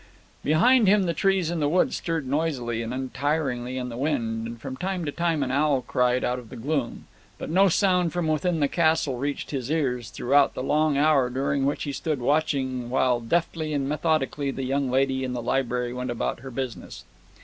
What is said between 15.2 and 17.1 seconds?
in the library went about her business.